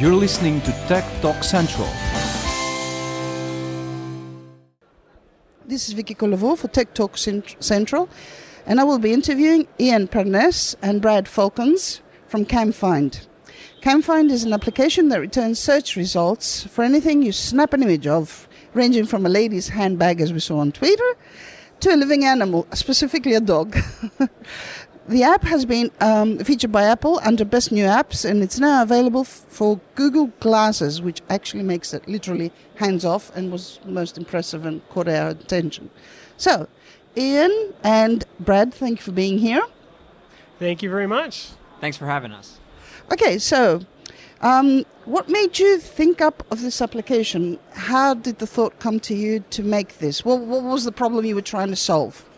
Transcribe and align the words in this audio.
You're 0.00 0.14
listening 0.14 0.62
to 0.62 0.72
Tech 0.88 1.04
Talk 1.20 1.44
Central. 1.44 1.86
This 5.66 5.88
is 5.88 5.92
Vicky 5.92 6.14
Colavo 6.14 6.56
for 6.56 6.68
Tech 6.68 6.94
Talk 6.94 7.18
Central, 7.18 8.08
and 8.64 8.80
I 8.80 8.84
will 8.84 8.98
be 8.98 9.12
interviewing 9.12 9.68
Ian 9.78 10.08
Parnes 10.08 10.74
and 10.80 11.02
Brad 11.02 11.28
Folkens 11.28 12.00
from 12.28 12.46
CamFind. 12.46 13.26
CamFind 13.82 14.30
is 14.30 14.42
an 14.42 14.54
application 14.54 15.10
that 15.10 15.20
returns 15.20 15.58
search 15.58 15.96
results 15.96 16.64
for 16.64 16.82
anything 16.82 17.20
you 17.20 17.32
snap 17.32 17.74
an 17.74 17.82
image 17.82 18.06
of, 18.06 18.48
ranging 18.72 19.04
from 19.04 19.26
a 19.26 19.28
lady's 19.28 19.68
handbag, 19.68 20.22
as 20.22 20.32
we 20.32 20.40
saw 20.40 20.60
on 20.60 20.72
Twitter, 20.72 21.14
to 21.80 21.94
a 21.94 21.96
living 21.96 22.24
animal, 22.24 22.66
specifically 22.72 23.34
a 23.34 23.40
dog. 23.40 23.76
the 25.10 25.24
app 25.24 25.42
has 25.42 25.64
been 25.64 25.90
um, 26.00 26.38
featured 26.38 26.70
by 26.70 26.84
Apple 26.84 27.20
under 27.24 27.44
Best 27.44 27.72
New 27.72 27.84
Apps, 27.84 28.24
and 28.24 28.44
it's 28.44 28.60
now 28.60 28.82
available 28.82 29.22
f- 29.22 29.44
for 29.48 29.80
Google 29.96 30.28
Glasses, 30.38 31.02
which 31.02 31.20
actually 31.28 31.64
makes 31.64 31.92
it 31.92 32.06
literally 32.06 32.52
hands 32.76 33.04
off 33.04 33.34
and 33.34 33.50
was 33.50 33.80
most 33.84 34.16
impressive 34.16 34.64
and 34.64 34.88
caught 34.88 35.08
our 35.08 35.30
attention. 35.30 35.90
So, 36.36 36.68
Ian 37.16 37.74
and 37.82 38.24
Brad, 38.38 38.72
thank 38.72 39.00
you 39.00 39.02
for 39.02 39.10
being 39.10 39.38
here. 39.38 39.62
Thank 40.60 40.80
you 40.80 40.90
very 40.90 41.08
much. 41.08 41.48
Thanks 41.80 41.96
for 41.96 42.06
having 42.06 42.30
us. 42.30 42.60
Okay, 43.12 43.38
so 43.38 43.80
um, 44.40 44.84
what 45.06 45.28
made 45.28 45.58
you 45.58 45.78
think 45.78 46.20
up 46.20 46.46
of 46.52 46.62
this 46.62 46.80
application? 46.80 47.58
How 47.72 48.14
did 48.14 48.38
the 48.38 48.46
thought 48.46 48.78
come 48.78 49.00
to 49.00 49.14
you 49.16 49.40
to 49.50 49.64
make 49.64 49.98
this? 49.98 50.24
What, 50.24 50.38
what 50.42 50.62
was 50.62 50.84
the 50.84 50.92
problem 50.92 51.24
you 51.24 51.34
were 51.34 51.42
trying 51.42 51.70
to 51.70 51.76
solve? 51.76 52.29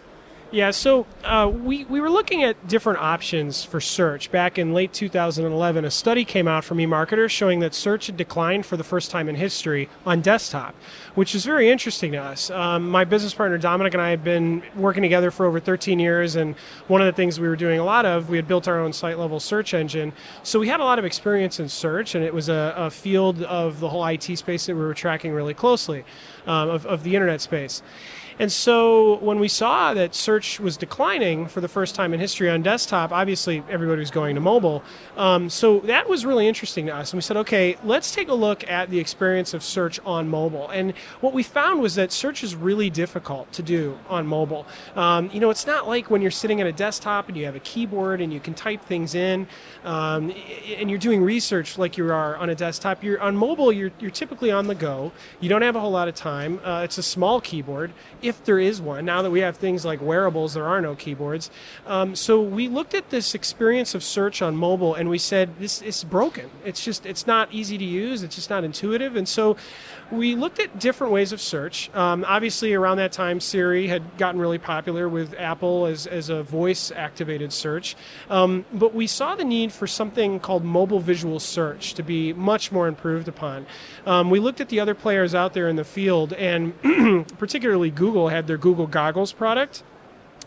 Yeah, 0.53 0.71
so 0.71 1.07
uh, 1.25 1.51
we, 1.51 1.87
we 1.87 1.99
were 1.99 2.11
looking 2.11 2.43
at 2.43 2.69
different 2.69 2.99
options 2.99 3.65
for 3.65 3.81
search. 3.81 4.31
Back 4.31 4.59
in 4.59 4.75
late 4.75 4.93
2011, 4.93 5.87
a 5.87 5.91
study 5.91 6.27
came 6.27 6.47
out 6.47 6.63
from 6.63 6.77
eMarketer 6.77 7.31
showing 7.31 7.61
that 7.61 7.73
search 7.73 8.09
had 8.09 8.19
declined 8.19 8.67
for 8.67 8.77
the 8.77 8.85
first 8.85 9.11
time 9.11 9.31
in 9.31 9.37
history 9.37 9.89
on 10.05 10.21
desktop, 10.21 10.75
which 11.15 11.35
is 11.35 11.47
very 11.47 11.71
interesting 11.71 12.13
to 12.13 12.19
us. 12.19 12.51
Um, 12.51 12.91
my 12.91 13.05
business 13.05 13.33
partner 13.33 13.57
Dominic 13.57 13.95
and 13.95 14.03
I 14.03 14.11
had 14.11 14.23
been 14.23 14.63
working 14.77 15.03
together 15.03 15.31
for 15.31 15.47
over 15.47 15.59
13 15.59 15.99
years, 15.99 16.37
and 16.37 16.55
one 16.87 17.01
of 17.01 17.07
the 17.07 17.15
things 17.15 17.41
we 17.41 17.49
were 17.49 17.57
doing 17.57 17.81
a 17.81 17.85
lot 17.85 18.05
of, 18.05 18.29
we 18.29 18.37
had 18.37 18.47
built 18.47 18.69
our 18.69 18.79
own 18.79 18.93
site 18.93 19.19
level 19.19 19.41
search 19.41 19.73
engine. 19.73 20.13
So 20.43 20.61
we 20.61 20.69
had 20.69 20.81
a 20.81 20.85
lot 20.85 20.99
of 20.99 21.07
experience 21.07 21.61
in 21.61 21.71
search, 21.71 22.15
and 22.15 22.23
it 22.23 22.35
was 22.35 22.51
a, 22.51 22.75
a 22.77 22.91
field 22.91 23.43
of 23.45 23.81
the 23.81 23.89
whole 23.89 24.05
IT 24.05 24.25
space 24.37 24.67
that 24.67 24.75
we 24.75 24.83
were 24.83 24.93
tracking 24.93 25.33
really 25.33 25.55
closely, 25.55 26.05
um, 26.47 26.69
of, 26.69 26.85
of 26.85 27.05
the 27.05 27.15
internet 27.15 27.41
space. 27.41 27.81
And 28.39 28.51
so 28.51 29.19
when 29.19 29.39
we 29.39 29.49
saw 29.49 29.95
that 29.95 30.15
search 30.15 30.42
was 30.61 30.77
declining 30.77 31.47
for 31.47 31.61
the 31.61 31.69
first 31.69 31.95
time 31.95 32.13
in 32.13 32.21
history 32.21 32.51
on 32.51 32.63
desktop, 32.63 33.13
obviously 33.13 33.63
everybody 33.69 34.01
was 34.01 34.11
going 34.11 34.35
to 34.35 34.41
mobile. 34.41 34.83
Um, 35.17 35.49
so 35.49 35.81
that 35.81 36.09
was 36.09 36.27
really 36.27 36.49
interesting 36.49 36.87
to 36.87 36.95
us. 36.95 37.13
And 37.13 37.19
we 37.19 37.23
said, 37.23 37.37
okay, 37.39 37.77
let's 37.85 38.15
take 38.15 38.29
a 38.29 38.35
look 38.35 38.69
at 38.69 38.91
the 38.91 38.99
experience 38.99 39.55
of 39.55 39.63
search 39.63 40.01
on 40.05 40.29
mobile. 40.29 40.69
And 40.71 40.95
what 41.21 41.33
we 41.33 41.43
found 41.43 41.81
was 41.81 41.95
that 41.95 42.13
search 42.13 42.43
is 42.43 42.55
really 42.55 42.91
difficult 42.91 43.53
to 43.53 43.63
do 43.63 43.99
on 44.09 44.27
mobile. 44.27 44.67
Um, 44.97 45.31
you 45.33 45.41
know, 45.41 45.51
it's 45.51 45.67
not 45.67 45.87
like 45.87 46.11
when 46.11 46.23
you're 46.23 46.31
sitting 46.31 46.61
at 46.61 46.67
a 46.67 46.73
desktop 46.73 47.29
and 47.29 47.37
you 47.37 47.45
have 47.45 47.57
a 47.57 47.61
keyboard 47.61 48.21
and 48.21 48.33
you 48.33 48.41
can 48.41 48.55
type 48.55 48.83
things 48.83 49.15
in 49.15 49.47
um, 49.85 50.33
and 50.79 50.91
you're 50.91 50.99
doing 50.99 51.23
research 51.23 51.79
like 51.79 51.97
you 51.97 52.11
are 52.11 52.37
on 52.37 52.51
a 52.51 52.55
desktop. 52.55 53.03
You're 53.03 53.21
on 53.21 53.37
mobile, 53.37 53.73
you're, 53.73 53.93
you're 53.99 54.11
typically 54.11 54.51
on 54.51 54.67
the 54.67 54.75
go. 54.75 55.13
You 55.41 55.49
don't 55.49 55.63
have 55.63 55.77
a 55.77 55.81
whole 55.81 55.91
lot 55.91 56.09
of 56.09 56.15
time. 56.15 56.61
Uh, 56.65 56.83
it's 56.85 56.99
a 56.99 57.03
small 57.03 57.41
keyboard 57.41 57.93
if 58.21 58.45
there 58.45 58.59
is 58.59 58.81
one. 58.81 59.05
Now 59.05 59.23
that 59.23 59.31
we 59.31 59.41
have 59.41 59.57
things 59.57 59.85
like 59.85 60.01
wearables, 60.33 60.55
there 60.55 60.67
are 60.67 60.81
no 60.81 60.95
keyboards. 60.95 61.51
Um, 61.87 62.17
so 62.17 62.41
we 62.41 62.69
looked 62.69 62.95
at 62.95 63.11
this 63.11 63.35
experience 63.35 63.95
of 63.95 64.03
search 64.03 64.41
on 64.41 64.57
mobile 64.57 64.95
and 64.95 65.09
we 65.11 65.19
said 65.19 65.59
this 65.59 65.83
is 65.83 66.05
broken. 66.05 66.51
It's 66.65 66.83
just 66.85 67.05
it's 67.05 67.27
not 67.27 67.53
easy 67.53 67.77
to 67.79 67.85
use. 67.85 68.23
It's 68.23 68.35
just 68.35 68.51
not 68.51 68.65
intuitive. 68.65 69.15
And 69.17 69.29
so 69.29 69.57
we 70.11 70.35
looked 70.35 70.59
at 70.59 70.79
different 70.79 71.13
ways 71.13 71.33
of 71.33 71.41
search. 71.41 71.91
Um, 71.95 72.25
obviously, 72.27 72.75
around 72.75 72.99
that 72.99 73.13
time, 73.13 73.41
Siri 73.41 73.89
had 73.89 74.19
gotten 74.19 74.41
really 74.41 74.59
popular 74.59 75.09
with 75.09 75.35
Apple 75.39 75.87
as, 75.87 76.07
as 76.07 76.29
a 76.29 76.43
voice 76.43 76.93
activated 76.95 77.53
search. 77.53 77.97
Um, 78.29 78.65
but 78.73 78.95
we 78.95 79.07
saw 79.07 79.35
the 79.35 79.45
need 79.45 79.73
for 79.73 79.87
something 79.87 80.41
called 80.41 80.65
mobile 80.65 81.01
visual 81.01 81.41
search 81.41 81.95
to 81.95 82.03
be 82.03 82.33
much 82.33 82.71
more 82.73 82.89
improved 82.89 83.29
upon. 83.29 83.67
Um, 84.07 84.31
we 84.31 84.39
looked 84.39 84.61
at 84.61 84.69
the 84.69 84.81
other 84.81 84.95
players 84.95 85.35
out 85.35 85.55
there 85.55 85.69
in 85.69 85.77
the 85.77 85.85
field, 85.85 86.33
and 86.35 87.27
particularly 87.39 87.91
Google 87.91 88.29
had 88.29 88.47
their 88.47 88.59
Google 88.59 88.87
Goggles 88.87 89.33
product. 89.33 89.83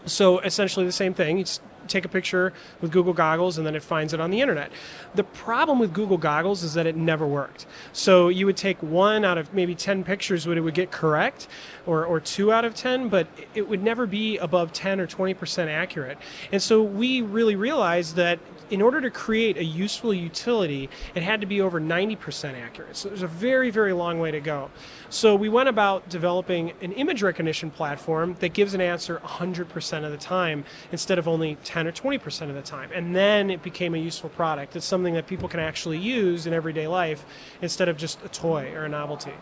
So 0.05 0.39
essentially 0.39 0.85
the 0.85 0.91
same 0.91 1.13
thing. 1.13 1.39
It's 1.39 1.59
take 1.87 2.05
a 2.05 2.09
picture 2.09 2.53
with 2.81 2.91
Google 2.91 3.13
Goggles 3.13 3.57
and 3.57 3.65
then 3.65 3.75
it 3.75 3.83
finds 3.83 4.13
it 4.13 4.19
on 4.19 4.31
the 4.31 4.41
internet. 4.41 4.71
The 5.13 5.23
problem 5.23 5.79
with 5.79 5.93
Google 5.93 6.17
Goggles 6.17 6.63
is 6.63 6.73
that 6.73 6.85
it 6.85 6.95
never 6.95 7.25
worked. 7.25 7.65
So 7.93 8.29
you 8.29 8.45
would 8.45 8.57
take 8.57 8.81
one 8.81 9.23
out 9.25 9.37
of 9.37 9.53
maybe 9.53 9.75
10 9.75 10.03
pictures 10.03 10.47
when 10.47 10.57
it 10.57 10.61
would 10.61 10.73
get 10.73 10.91
correct, 10.91 11.47
or, 11.85 12.05
or 12.05 12.19
two 12.19 12.51
out 12.51 12.65
of 12.65 12.75
10, 12.75 13.09
but 13.09 13.27
it 13.53 13.67
would 13.67 13.83
never 13.83 14.05
be 14.05 14.37
above 14.37 14.73
10 14.73 14.99
or 14.99 15.07
20% 15.07 15.67
accurate. 15.67 16.17
And 16.51 16.61
so 16.61 16.81
we 16.81 17.21
really 17.21 17.55
realized 17.55 18.15
that 18.15 18.39
in 18.69 18.81
order 18.81 18.99
to 19.01 19.11
create 19.11 19.57
a 19.57 19.63
useful 19.63 20.13
utility, 20.13 20.89
it 21.13 21.21
had 21.21 21.41
to 21.41 21.47
be 21.47 21.61
over 21.61 21.79
90% 21.79 22.59
accurate. 22.59 22.95
So 22.95 23.09
there's 23.09 23.21
a 23.21 23.27
very, 23.27 23.69
very 23.69 23.93
long 23.93 24.19
way 24.19 24.31
to 24.31 24.39
go. 24.39 24.71
So 25.09 25.35
we 25.35 25.49
went 25.49 25.69
about 25.69 26.09
developing 26.09 26.73
an 26.81 26.91
image 26.93 27.21
recognition 27.21 27.69
platform 27.69 28.35
that 28.39 28.53
gives 28.53 28.73
an 28.73 28.81
answer 28.81 29.21
100% 29.23 30.03
of 30.03 30.11
the 30.11 30.17
time 30.17 30.65
instead 30.91 31.19
of 31.19 31.27
only 31.27 31.57
10 31.63 31.74
or 31.83 31.91
20% 31.91 32.49
of 32.49 32.55
the 32.55 32.61
time. 32.61 32.89
And 32.93 33.15
then 33.15 33.49
it 33.49 33.61
became 33.61 33.93
a 33.93 33.97
useful 33.97 34.29
product. 34.29 34.75
It's 34.75 34.85
something 34.85 35.13
that 35.15 35.27
people 35.27 35.49
can 35.49 35.59
actually 35.59 35.97
use 35.97 36.47
in 36.47 36.53
everyday 36.53 36.87
life 36.87 37.25
instead 37.61 37.89
of 37.89 37.97
just 37.97 38.23
a 38.23 38.29
toy 38.29 38.71
or 38.73 38.85
a 38.85 38.89
novelty. 38.89 39.33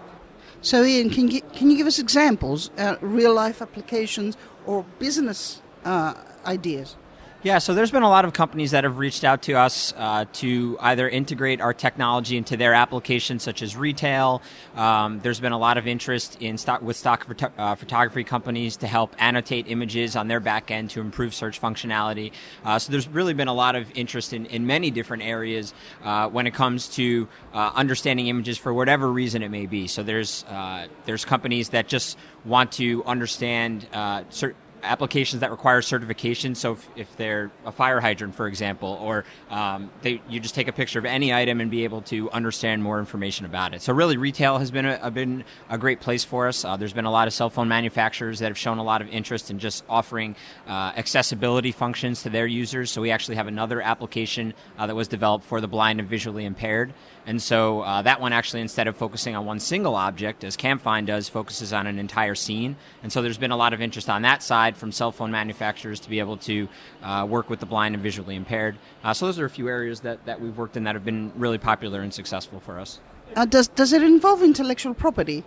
So, 0.62 0.84
Ian, 0.84 1.10
can 1.10 1.30
you, 1.30 1.42
can 1.42 1.70
you 1.70 1.78
give 1.78 1.88
us 1.88 2.00
examples, 2.00 2.72
uh, 2.78 2.96
real 3.02 3.34
life 3.34 3.62
applications 3.62 4.38
or 4.66 4.86
business 4.98 5.62
uh, 5.86 6.14
ideas? 6.46 6.96
Yeah, 7.44 7.58
so 7.58 7.74
there's 7.74 7.92
been 7.92 8.04
a 8.04 8.10
lot 8.10 8.24
of 8.24 8.32
companies 8.32 8.72
that 8.72 8.86
have 8.86 9.00
reached 9.00 9.26
out 9.26 9.42
to 9.44 9.56
us 9.56 9.94
uh, 9.98 10.24
to 10.32 10.78
either 10.80 11.10
integrate 11.10 11.60
our 11.60 11.74
technology 11.74 12.38
into 12.38 12.56
their 12.56 12.74
applications, 12.74 13.44
such 13.44 13.62
as 13.62 13.76
retail. 13.76 14.42
Um, 14.78 15.20
there's 15.20 15.42
been 15.42 15.52
a 15.52 15.58
lot 15.58 15.78
of 15.78 15.86
interest 15.86 16.38
in 16.40 16.58
stock 16.58 16.82
with 16.82 16.96
stock 16.96 17.28
uh, 17.58 17.76
photography 17.76 18.24
companies 18.24 18.78
to 18.78 18.88
help 18.88 19.14
annotate 19.20 19.68
images 19.68 20.16
on 20.16 20.30
their 20.30 20.40
back 20.40 20.72
end 20.72 20.92
to 20.92 21.02
improve 21.02 21.34
search 21.34 21.60
functionality. 21.60 22.32
Uh, 22.64 22.80
so 22.80 22.94
there's 22.94 23.10
really 23.10 23.34
been 23.34 23.50
a 23.50 23.54
lot 23.54 23.76
of 23.76 23.92
interest 23.94 24.32
in, 24.32 24.46
in 24.46 24.66
many 24.66 24.90
different 24.90 25.24
areas 25.24 25.74
uh, 26.06 26.30
when 26.30 26.48
it 26.48 26.54
comes 26.54 26.88
to 26.96 27.28
uh, 27.54 27.72
understanding 27.76 28.28
images 28.28 28.58
for 28.58 28.74
whatever 28.74 29.12
reason 29.12 29.44
it 29.44 29.50
may 29.50 29.66
be. 29.66 29.88
So 29.88 30.02
there's 30.02 30.46
uh, 30.46 30.88
there's 31.04 31.26
companies 31.26 31.70
that 31.70 31.90
just 31.90 32.18
want 32.46 32.72
to 32.74 33.04
understand 33.04 33.86
certain 34.30 34.63
applications 34.84 35.40
that 35.42 35.52
require 35.52 35.82
certification. 35.82 36.56
So 36.56 36.74
if, 36.74 36.90
if 36.96 37.18
they're 37.18 37.52
a 37.66 37.72
fire 37.72 38.00
hydrant, 38.00 38.36
for 38.36 38.48
example, 38.48 38.98
or 39.02 39.26
um, 39.50 39.90
they, 40.02 40.22
you 40.30 40.40
just 40.40 40.56
take 40.56 40.68
a 40.68 40.72
picture 40.72 41.00
of 41.00 41.06
any 41.06 41.34
item 41.34 41.62
and 41.62 41.72
be 41.72 41.84
able 41.84 42.02
to 42.04 42.30
understand 42.32 42.84
more 42.84 43.00
information 43.00 43.46
about 43.46 43.74
it. 43.74 43.82
So 43.82 43.94
really, 43.94 44.18
retail 44.18 44.60
has 44.60 44.72
been 44.72 44.86
a, 44.86 45.12
been 45.12 45.44
a 45.70 45.78
great 45.78 46.00
place 46.00 46.24
for 46.24 46.48
us. 46.48 46.66
Uh, 46.66 46.78
there's 46.78 46.94
been 46.94 47.06
a 47.06 47.12
lot 47.12 47.28
of 47.28 47.34
cell 47.34 47.50
phone 47.50 47.68
manufacturers 47.68 48.40
that 48.40 48.48
have 48.48 48.58
shown 48.58 48.78
a 48.78 48.84
lot 48.84 49.02
of 49.02 49.08
interest 49.10 49.50
in 49.50 49.60
just 49.60 49.84
offering 49.90 50.36
uh, 50.68 50.94
accessibility 50.96 51.72
functions 51.72 52.24
to 52.24 52.30
their 52.30 52.46
users. 52.46 52.92
So 52.92 53.02
we 53.02 53.12
actually 53.12 53.36
have 53.36 53.48
another 53.48 53.82
application 53.82 54.54
uh, 54.78 54.88
that 54.88 54.96
was 54.96 55.08
developed 55.08 55.46
for 55.46 55.62
the 55.62 55.68
blind 55.68 56.00
and 56.00 56.10
visually 56.10 56.46
impaired. 56.46 56.94
And 57.26 57.42
so 57.42 57.82
uh, 57.82 58.02
that 58.02 58.20
one 58.20 58.34
actually, 58.34 58.62
instead 58.62 58.88
of 58.88 58.98
focusing 58.98 59.36
on 59.36 59.46
one 59.46 59.60
single 59.60 59.96
object, 59.96 60.44
as 60.44 60.58
CamFind 60.58 61.06
does, 61.06 61.30
focuses 61.30 61.72
on 61.72 61.88
an 61.88 61.98
entire 61.98 62.36
scene. 62.36 62.76
And 63.02 63.14
so 63.14 63.22
there's 63.22 63.38
been 63.38 63.52
a 63.52 63.58
lot 63.58 63.74
of 63.74 63.82
interest 63.82 64.10
on 64.10 64.24
that 64.24 64.44
side 64.44 64.73
from 64.76 64.92
cell 64.92 65.12
phone 65.12 65.32
manufacturers 65.32 66.00
to 66.02 66.10
be 66.10 66.20
able 66.20 66.38
to 66.38 66.68
uh, 67.02 67.26
work 67.30 67.50
with 67.50 67.60
the 67.60 67.66
blind 67.66 67.96
and 67.96 68.04
visually 68.04 68.36
impaired. 68.36 68.78
Uh, 69.04 69.14
so 69.14 69.26
those 69.26 69.40
are 69.40 69.46
a 69.46 69.50
few 69.50 69.68
areas 69.68 70.02
that, 70.02 70.26
that 70.26 70.40
we've 70.40 70.58
worked 70.58 70.78
in 70.78 70.84
that 70.84 70.96
have 70.96 71.06
been 71.06 71.32
really 71.36 71.58
popular 71.58 72.02
and 72.02 72.14
successful 72.14 72.60
for 72.60 72.80
us. 72.80 73.00
Uh, 73.36 73.46
does, 73.46 73.68
does 73.68 73.94
it 73.94 74.04
involve 74.04 74.44
intellectual 74.44 74.94
property? 74.94 75.44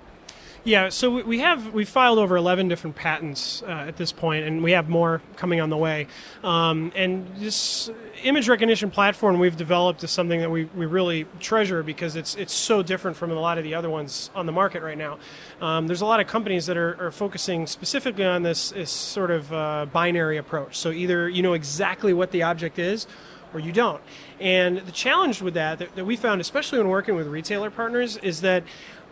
Yeah, 0.67 0.89
so 0.89 1.23
we 1.23 1.39
have 1.39 1.73
we 1.73 1.85
filed 1.85 2.19
over 2.19 2.37
eleven 2.37 2.67
different 2.67 2.97
patents 2.97 3.63
uh, 3.63 3.85
at 3.87 3.99
this 3.99 4.11
point, 4.11 4.45
and 4.45 4.65
we 4.65 4.73
have 4.73 4.89
more 4.89 5.23
coming 5.37 5.61
on 5.61 5.71
the 5.71 5.77
way. 5.77 6.09
Um, 6.43 6.91
and 6.97 7.37
this 7.37 7.89
image 8.25 8.49
recognition 8.49 8.91
platform 8.91 9.39
we've 9.39 9.57
developed 9.57 10.03
is 10.03 10.11
something 10.11 10.41
that 10.41 10.51
we, 10.51 10.65
we 10.65 10.85
really 10.85 11.27
treasure 11.39 11.85
because 11.85 12.17
it's 12.17 12.35
it's 12.35 12.53
so 12.53 12.83
different 12.83 13.17
from 13.17 13.31
a 13.31 13.35
lot 13.35 13.59
of 13.59 13.65
the 13.65 13.77
other 13.77 13.89
ones 13.89 14.29
on 14.35 14.47
the 14.47 14.53
market 14.53 14.83
right 14.83 14.99
now. 14.99 15.21
Um, 15.61 15.87
there's 15.87 16.01
a 16.01 16.07
lot 16.07 16.19
of 16.19 16.27
companies 16.27 16.67
that 16.67 16.77
are, 16.77 17.01
are 17.01 17.13
focusing 17.13 17.69
specifically 17.69 18.25
on 18.25 18.43
this, 18.43 18.71
this 18.71 18.91
sort 18.91 19.31
of 19.31 19.53
uh, 19.53 19.87
binary 19.93 20.37
approach. 20.37 20.77
So 20.77 20.91
either 20.91 21.29
you 21.29 21.45
know 21.45 21.53
exactly 21.53 22.13
what 22.13 22.33
the 22.33 22.43
object 22.43 22.81
is, 22.81 23.07
or 23.55 23.61
you 23.61 23.73
don't. 23.73 24.03
And 24.41 24.79
the 24.79 24.93
challenge 24.93 25.41
with 25.41 25.55
that, 25.55 25.79
that, 25.79 25.95
that 25.97 26.05
we 26.05 26.17
found, 26.17 26.41
especially 26.41 26.79
when 26.79 26.89
working 26.89 27.15
with 27.15 27.27
retailer 27.27 27.71
partners, 27.71 28.17
is 28.19 28.41
that 28.43 28.65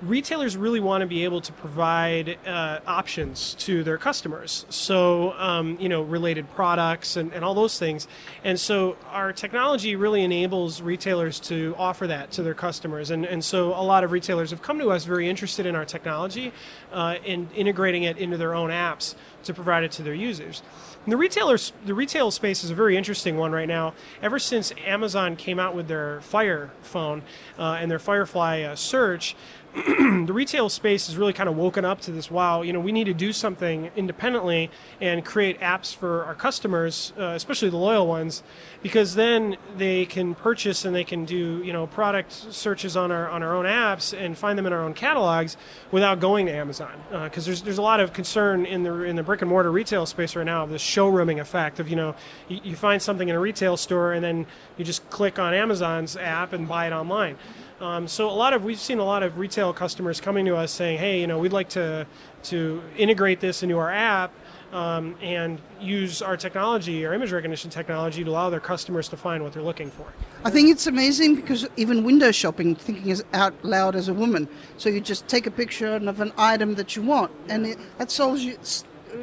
retailers 0.03 0.57
really 0.57 0.81
want 0.81 1.03
to 1.03 1.07
be 1.07 1.25
able 1.25 1.41
to 1.41 1.53
provide 1.53 2.39
uh, 2.47 2.81
options 2.87 3.55
to 3.55 3.83
their 3.83 3.99
customers. 3.99 4.67
So, 4.69 5.33
um, 5.39 5.79
you 5.81 5.89
know, 5.89 6.03
related 6.03 6.51
products 6.55 7.17
and, 7.17 7.33
and 7.33 7.45
all 7.45 7.55
those 7.55 7.79
things. 7.79 8.07
And 8.43 8.59
so 8.59 8.97
our 9.11 9.33
technology 9.33 9.97
really 9.97 10.23
enables 10.23 10.83
retailers 10.83 11.41
to 11.41 11.75
offer 11.79 12.07
that 12.07 12.31
to 12.33 12.43
their 12.43 12.55
customers. 12.55 13.11
And, 13.11 13.25
and 13.25 13.45
so 13.45 13.69
a 13.71 13.83
lot 13.83 14.05
of 14.05 14.13
retailers 14.13 14.51
have 14.51 14.63
come 14.63 14.79
to 14.79 14.91
us 14.91 15.05
very 15.05 15.29
interested 15.29 15.67
in 15.67 15.75
our 15.75 15.85
technology 15.85 16.53
uh, 16.93 17.17
and 17.27 17.49
integrating 17.55 18.03
it 18.03 18.19
into 18.19 18.37
their 18.37 18.55
own 18.55 18.71
apps 18.71 19.15
to 19.45 19.55
provide 19.55 19.85
it 19.85 19.93
to 19.93 20.03
their 20.03 20.15
users. 20.15 20.63
And 21.05 21.13
the 21.13 21.19
retailers, 21.19 21.73
the 21.85 21.95
retail 21.95 22.31
space 22.31 22.65
is 22.65 22.71
a 22.71 22.75
very 22.75 22.97
interesting 22.97 23.37
one 23.37 23.53
right 23.53 23.69
now. 23.69 23.93
Ever 24.23 24.39
since 24.39 24.73
Amazon 24.87 25.37
came 25.37 25.59
out 25.59 25.75
with 25.75 25.87
their 25.87 26.23
Fire 26.23 26.71
phone 26.81 27.23
uh, 27.59 27.77
and 27.79 27.91
their 27.91 27.99
Firefly 27.99 28.63
uh, 28.63 28.75
search, 28.75 29.37
the 30.27 30.33
retail 30.33 30.69
space 30.69 31.09
has 31.09 31.17
really 31.17 31.33
kind 31.33 31.49
of 31.49 31.57
woken 31.57 31.85
up 31.85 32.01
to 32.01 32.13
this 32.13 32.31
wow 32.31 32.63
you 32.63 32.73
know 32.73 32.79
we 32.79 32.93
need 32.93 33.05
to 33.05 33.15
do 33.15 33.33
something 33.33 33.91
independently 33.97 34.71
and 35.01 35.25
create 35.25 35.59
apps 35.59 35.93
for 35.93 36.25
our 36.27 36.35
customers 36.37 37.13
uh, 37.19 37.33
especially 37.35 37.69
the 37.69 37.77
loyal 37.77 38.07
ones 38.07 38.45
because 38.83 39.17
then 39.17 39.57
they 39.77 40.07
can 40.07 40.33
purchase 40.33 40.85
and 40.85 40.95
they 40.95 41.03
can 41.03 41.25
do 41.25 41.61
you 41.65 41.73
know 41.73 41.89
product 41.89 42.31
searches 42.31 42.97
on 42.97 43.11
our 43.11 43.29
on 43.29 43.43
our 43.43 43.53
own 43.53 43.65
apps 43.65 44.17
and 44.17 44.39
find 44.39 44.57
them 44.57 44.65
in 44.65 44.73
our 44.73 44.81
own 44.81 44.95
catalogs 44.95 45.57
without 45.91 46.21
going 46.21 46.47
to 46.47 46.53
Amazon 46.53 46.95
because 47.11 47.45
uh, 47.45 47.47
there's 47.47 47.63
there's 47.63 47.79
a 47.79 47.83
lot 47.83 47.99
of 47.99 48.13
concern 48.13 48.65
in 48.65 48.85
the 48.85 49.03
in 49.03 49.17
the 49.17 49.25
brick 49.25 49.43
and 49.43 49.51
mortar 49.51 49.73
retail 49.73 50.07
space 50.07 50.37
right 50.37 50.47
now 50.47 50.63
of 50.63 50.71
this 50.71 50.83
showrooming 50.83 51.41
effect 51.41 51.81
of 51.81 51.89
you 51.89 51.97
know 51.97 52.15
you, 52.47 52.61
you 52.63 52.77
find 52.77 53.03
something 53.03 53.29
in 53.29 53.35
a 53.35 53.41
retail 53.41 53.77
store 53.77 54.13
and 54.13 54.23
then 54.23 54.47
you 54.77 54.85
just 54.85 55.11
click 55.11 55.41
on 55.41 55.53
Amazon's 55.53 56.17
app 56.17 56.53
and 56.53 56.69
buy 56.69 56.87
it 56.87 56.93
online 56.93 57.37
um, 57.81 58.07
so 58.07 58.29
a 58.29 58.33
lot 58.33 58.53
of 58.53 58.65
we've 58.65 58.79
seen 58.79 58.99
a 58.99 59.05
lot 59.05 59.23
of 59.23 59.39
retail 59.39 59.73
customers 59.73 60.21
coming 60.21 60.45
to 60.47 60.57
us 60.57 60.71
saying, 60.71 60.99
"Hey, 60.99 61.21
you 61.21 61.27
know, 61.27 61.39
we'd 61.39 61.53
like 61.53 61.69
to 61.71 62.07
to 62.45 62.83
integrate 62.97 63.41
this 63.41 63.63
into 63.63 63.79
our 63.79 63.91
app." 63.91 64.33
Um, 64.73 65.15
and 65.23 65.61
use 65.81 66.21
our 66.21 66.37
technology, 66.37 67.07
our 67.07 67.15
image 67.15 67.31
recognition 67.31 67.71
technology, 67.71 68.25
to 68.25 68.31
allow 68.31 68.51
their 68.51 68.59
customers 68.59 69.09
to 69.11 69.17
find 69.17 69.45
what 69.45 69.53
they're 69.53 69.63
looking 69.63 69.89
for. 69.89 70.13
I 70.45 70.51
think 70.51 70.69
it's 70.69 70.89
amazing 70.89 71.37
because 71.37 71.69
even 71.77 72.03
window 72.03 72.33
shopping, 72.33 72.75
thinking 72.75 73.09
as 73.13 73.25
out 73.33 73.55
loud 73.65 73.95
as 73.95 74.09
a 74.09 74.15
woman. 74.15 74.49
So 74.77 74.89
you 74.89 75.01
just 75.01 75.29
take 75.29 75.47
a 75.47 75.51
picture 75.53 75.95
of 75.95 76.21
an 76.21 76.33
item 76.37 76.75
that 76.75 76.97
you 76.97 77.03
want, 77.03 77.31
and 77.49 77.67
it, 77.67 77.79
that 77.99 78.11
solves 78.11 78.45
you 78.45 78.59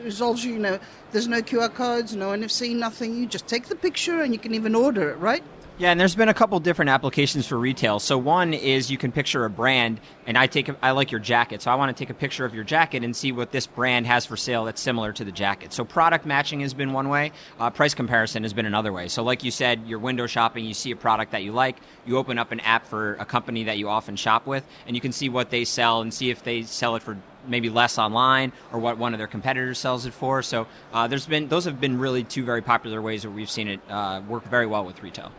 resolves 0.03 0.45
you. 0.45 0.53
You 0.53 0.59
know, 0.59 0.79
there's 1.11 1.27
no 1.27 1.41
QR 1.41 1.73
codes, 1.73 2.15
no 2.15 2.29
NFC, 2.29 2.73
nothing. 2.73 3.17
You 3.17 3.25
just 3.25 3.47
take 3.47 3.67
the 3.67 3.75
picture, 3.75 4.21
and 4.21 4.33
you 4.33 4.39
can 4.39 4.53
even 4.53 4.73
order 4.73 5.09
it, 5.09 5.17
right? 5.17 5.43
Yeah, 5.81 5.89
and 5.89 5.99
there's 5.99 6.13
been 6.13 6.29
a 6.29 6.33
couple 6.35 6.59
different 6.59 6.89
applications 6.89 7.47
for 7.47 7.57
retail. 7.57 7.99
So 7.99 8.15
one 8.15 8.53
is 8.53 8.91
you 8.91 8.99
can 8.99 9.11
picture 9.11 9.45
a 9.45 9.49
brand, 9.49 9.99
and 10.27 10.37
I 10.37 10.45
take 10.45 10.69
I 10.79 10.91
like 10.91 11.09
your 11.09 11.19
jacket, 11.19 11.63
so 11.63 11.71
I 11.71 11.73
want 11.73 11.89
to 11.89 11.99
take 11.99 12.11
a 12.11 12.13
picture 12.13 12.45
of 12.45 12.53
your 12.53 12.63
jacket 12.63 13.03
and 13.03 13.15
see 13.15 13.31
what 13.31 13.51
this 13.51 13.65
brand 13.65 14.05
has 14.05 14.23
for 14.23 14.37
sale 14.37 14.65
that's 14.65 14.79
similar 14.79 15.11
to 15.11 15.23
the 15.23 15.31
jacket. 15.31 15.73
So 15.73 15.83
product 15.83 16.23
matching 16.23 16.59
has 16.59 16.75
been 16.75 16.93
one 16.93 17.09
way. 17.09 17.31
Uh, 17.59 17.71
price 17.71 17.95
comparison 17.95 18.43
has 18.43 18.53
been 18.53 18.67
another 18.67 18.93
way. 18.93 19.07
So 19.07 19.23
like 19.23 19.43
you 19.43 19.49
said, 19.49 19.87
you're 19.87 19.97
window 19.97 20.27
shopping, 20.27 20.65
you 20.65 20.75
see 20.75 20.91
a 20.91 20.95
product 20.95 21.31
that 21.31 21.41
you 21.41 21.51
like, 21.51 21.77
you 22.05 22.19
open 22.19 22.37
up 22.37 22.51
an 22.51 22.59
app 22.59 22.85
for 22.85 23.15
a 23.15 23.25
company 23.25 23.63
that 23.63 23.79
you 23.79 23.89
often 23.89 24.15
shop 24.15 24.45
with, 24.45 24.63
and 24.85 24.95
you 24.95 25.01
can 25.01 25.11
see 25.11 25.29
what 25.29 25.49
they 25.49 25.65
sell 25.65 26.03
and 26.03 26.13
see 26.13 26.29
if 26.29 26.43
they 26.43 26.61
sell 26.61 26.95
it 26.95 27.01
for 27.01 27.17
maybe 27.47 27.71
less 27.71 27.97
online 27.97 28.51
or 28.71 28.77
what 28.77 28.99
one 28.99 29.15
of 29.15 29.17
their 29.17 29.25
competitors 29.25 29.79
sells 29.79 30.05
it 30.05 30.13
for. 30.13 30.43
So 30.43 30.67
uh, 30.93 31.07
there's 31.07 31.25
been 31.25 31.47
those 31.47 31.65
have 31.65 31.81
been 31.81 31.97
really 31.97 32.23
two 32.23 32.45
very 32.45 32.61
popular 32.61 33.01
ways 33.01 33.23
that 33.23 33.31
we've 33.31 33.49
seen 33.49 33.67
it 33.67 33.79
uh, 33.89 34.21
work 34.27 34.43
very 34.43 34.67
well 34.67 34.85
with 34.85 35.01
retail. 35.01 35.31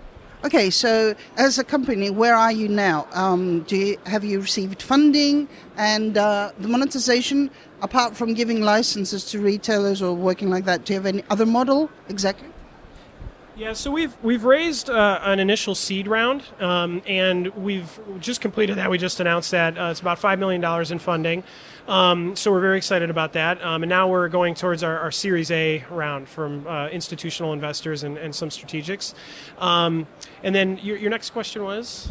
Okay, 0.44 0.70
so 0.70 1.14
as 1.36 1.60
a 1.60 1.62
company, 1.62 2.10
where 2.10 2.34
are 2.34 2.50
you 2.50 2.66
now? 2.66 3.06
Um, 3.12 3.60
do 3.60 3.76
you, 3.76 3.96
have 4.06 4.24
you 4.24 4.40
received 4.40 4.82
funding 4.82 5.48
and 5.76 6.18
uh, 6.18 6.50
the 6.58 6.66
monetization? 6.66 7.48
Apart 7.80 8.16
from 8.16 8.34
giving 8.34 8.60
licenses 8.60 9.24
to 9.26 9.40
retailers 9.40 10.02
or 10.02 10.14
working 10.14 10.50
like 10.50 10.64
that, 10.64 10.84
do 10.84 10.94
you 10.94 10.98
have 10.98 11.06
any 11.06 11.22
other 11.30 11.46
model 11.46 11.90
exactly? 12.08 12.51
Yeah, 13.54 13.74
so 13.74 13.90
we've 13.90 14.16
we've 14.22 14.44
raised 14.44 14.88
uh, 14.88 15.20
an 15.22 15.38
initial 15.38 15.74
seed 15.74 16.08
round, 16.08 16.42
um, 16.58 17.02
and 17.06 17.48
we've 17.48 18.00
just 18.18 18.40
completed 18.40 18.78
that. 18.78 18.90
We 18.90 18.96
just 18.96 19.20
announced 19.20 19.50
that 19.50 19.76
uh, 19.76 19.90
it's 19.90 20.00
about 20.00 20.18
five 20.18 20.38
million 20.38 20.62
dollars 20.62 20.90
in 20.90 20.98
funding. 20.98 21.44
Um, 21.86 22.34
so 22.34 22.50
we're 22.50 22.62
very 22.62 22.78
excited 22.78 23.10
about 23.10 23.34
that. 23.34 23.62
Um, 23.62 23.82
and 23.82 23.90
now 23.90 24.08
we're 24.08 24.28
going 24.28 24.54
towards 24.54 24.82
our, 24.82 24.98
our 24.98 25.10
Series 25.10 25.50
A 25.50 25.84
round 25.90 26.30
from 26.30 26.66
uh, 26.66 26.88
institutional 26.88 27.52
investors 27.52 28.04
and, 28.04 28.16
and 28.16 28.34
some 28.34 28.48
strategics. 28.48 29.12
Um, 29.58 30.06
and 30.42 30.54
then 30.54 30.78
your, 30.78 30.96
your 30.96 31.10
next 31.10 31.30
question 31.30 31.62
was. 31.62 32.10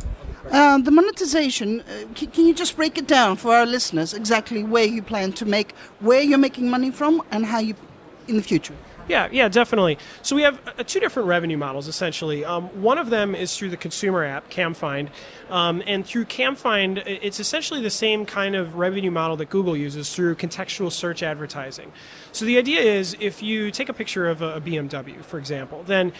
Uh, 0.51 0.77
the 0.77 0.91
monetization, 0.91 1.81
uh, 1.81 2.05
can, 2.13 2.29
can, 2.31 2.45
you 2.45 2.53
just 2.53 2.75
break 2.75 2.97
it 2.97 3.07
down 3.07 3.35
for 3.35 3.55
our 3.55 3.65
listeners 3.65 4.13
exactly 4.13 4.63
where 4.63 4.85
you 4.85 5.01
plan 5.01 5.31
to 5.31 5.45
make, 5.45 5.73
where 6.01 6.21
you're 6.21 6.37
making 6.37 6.69
money 6.69 6.91
from, 6.91 7.21
and 7.31 7.45
how 7.45 7.59
you 7.59 7.73
in 8.27 8.35
the 8.35 8.43
future? 8.43 8.75
Yeah, 9.11 9.27
yeah, 9.29 9.49
definitely. 9.49 9.97
So 10.21 10.37
we 10.37 10.43
have 10.43 10.61
uh, 10.65 10.83
two 10.83 11.01
different 11.01 11.27
revenue 11.27 11.57
models 11.57 11.89
essentially. 11.89 12.45
Um, 12.45 12.69
one 12.81 12.97
of 12.97 13.09
them 13.09 13.35
is 13.35 13.57
through 13.57 13.71
the 13.71 13.75
consumer 13.75 14.23
app 14.23 14.49
CamFind, 14.49 15.09
um, 15.49 15.83
and 15.85 16.05
through 16.05 16.23
CamFind, 16.23 17.03
it's 17.05 17.37
essentially 17.37 17.81
the 17.81 17.89
same 17.89 18.25
kind 18.25 18.55
of 18.55 18.75
revenue 18.75 19.11
model 19.11 19.35
that 19.35 19.49
Google 19.49 19.75
uses 19.75 20.15
through 20.15 20.35
contextual 20.35 20.93
search 20.93 21.23
advertising. 21.23 21.91
So 22.31 22.45
the 22.45 22.57
idea 22.57 22.79
is, 22.79 23.17
if 23.19 23.43
you 23.43 23.69
take 23.69 23.89
a 23.89 23.93
picture 23.93 24.29
of 24.29 24.41
a 24.41 24.61
BMW, 24.61 25.21
for 25.25 25.37
example, 25.37 25.83
then 25.83 26.13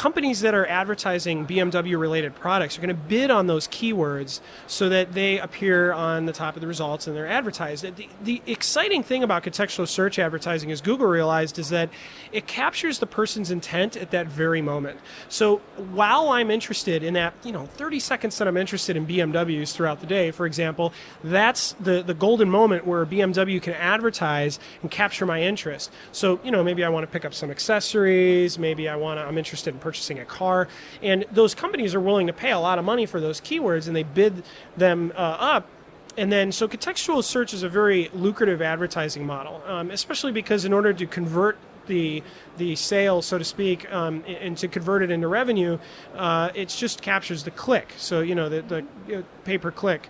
companies 0.00 0.40
that 0.40 0.54
are 0.54 0.64
advertising 0.64 1.46
BMW 1.46 2.00
related 2.00 2.34
products 2.34 2.78
are 2.78 2.80
going 2.80 2.88
to 2.88 2.94
bid 2.94 3.30
on 3.30 3.48
those 3.48 3.68
keywords 3.68 4.40
so 4.66 4.88
that 4.88 5.12
they 5.12 5.38
appear 5.38 5.92
on 5.92 6.24
the 6.24 6.32
top 6.32 6.54
of 6.54 6.62
the 6.62 6.66
results 6.66 7.06
and 7.06 7.14
they're 7.14 7.28
advertised. 7.28 7.84
The, 7.84 8.08
the 8.22 8.40
exciting 8.46 9.02
thing 9.02 9.22
about 9.22 9.42
contextual 9.42 9.86
search 9.86 10.18
advertising, 10.18 10.72
as 10.72 10.80
Google 10.80 11.06
realized, 11.06 11.58
is 11.58 11.68
that 11.68 11.90
it 12.32 12.46
captures 12.46 12.98
the 12.98 13.06
person's 13.06 13.50
intent 13.50 13.94
at 13.94 14.10
that 14.10 14.26
very 14.26 14.62
moment. 14.62 15.00
So 15.28 15.58
while 15.76 16.30
I'm 16.30 16.50
interested 16.50 17.02
in 17.02 17.12
that, 17.12 17.34
you 17.44 17.52
know, 17.52 17.66
30 17.66 18.00
seconds 18.00 18.38
that 18.38 18.48
I'm 18.48 18.56
interested 18.56 18.96
in 18.96 19.06
BMWs 19.06 19.74
throughout 19.74 20.00
the 20.00 20.06
day, 20.06 20.30
for 20.30 20.46
example, 20.46 20.94
that's 21.22 21.72
the, 21.72 22.02
the 22.02 22.14
golden 22.14 22.48
moment 22.48 22.86
where 22.86 23.04
BMW 23.04 23.60
can 23.60 23.74
advertise 23.74 24.58
and 24.80 24.90
capture 24.90 25.26
my 25.26 25.42
interest. 25.42 25.92
So, 26.10 26.40
you 26.42 26.50
know, 26.50 26.64
maybe 26.64 26.84
I 26.84 26.88
want 26.88 27.04
to 27.04 27.12
pick 27.12 27.26
up 27.26 27.34
some 27.34 27.50
accessories, 27.50 28.58
maybe 28.58 28.88
I 28.88 28.96
want 28.96 29.20
to, 29.20 29.26
I'm 29.26 29.36
interested 29.36 29.74
in 29.74 29.80
purchasing 29.90 30.20
a 30.20 30.24
car. 30.24 30.68
And 31.02 31.24
those 31.32 31.52
companies 31.52 31.96
are 31.96 32.00
willing 32.00 32.28
to 32.28 32.32
pay 32.32 32.52
a 32.52 32.60
lot 32.60 32.78
of 32.78 32.84
money 32.84 33.06
for 33.06 33.20
those 33.20 33.40
keywords 33.40 33.88
and 33.88 33.96
they 33.96 34.04
bid 34.04 34.44
them 34.76 35.12
uh, 35.16 35.36
up. 35.56 35.66
And 36.16 36.30
then 36.30 36.52
so 36.52 36.68
contextual 36.68 37.24
search 37.24 37.52
is 37.52 37.64
a 37.64 37.68
very 37.68 38.08
lucrative 38.14 38.62
advertising 38.62 39.26
model 39.26 39.62
um, 39.66 39.90
especially 39.90 40.32
because 40.32 40.64
in 40.64 40.72
order 40.72 40.92
to 40.92 41.06
convert 41.06 41.56
the 41.86 42.22
the 42.56 42.76
sale 42.76 43.22
so 43.22 43.38
to 43.38 43.44
speak 43.44 43.90
um, 43.92 44.22
and 44.26 44.56
to 44.58 44.68
convert 44.68 45.02
it 45.02 45.10
into 45.10 45.26
revenue 45.26 45.78
uh, 46.14 46.50
it 46.54 46.68
just 46.68 47.02
captures 47.02 47.42
the 47.44 47.50
click. 47.50 47.94
So 47.96 48.20
you 48.20 48.34
know 48.34 48.48
the, 48.48 48.62
the 48.62 48.84
you 49.08 49.16
know, 49.16 49.24
pay 49.44 49.58
per 49.58 49.72
click 49.72 50.08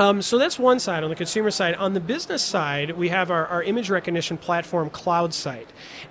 um, 0.00 0.22
so 0.22 0.38
that's 0.38 0.58
one 0.58 0.80
side 0.80 1.04
on 1.04 1.10
the 1.10 1.16
consumer 1.16 1.50
side. 1.50 1.74
On 1.74 1.92
the 1.92 2.00
business 2.00 2.42
side, 2.42 2.92
we 2.92 3.10
have 3.10 3.30
our, 3.30 3.46
our 3.48 3.62
image 3.62 3.90
recognition 3.90 4.38
platform, 4.38 4.88
CloudSight. 4.88 5.66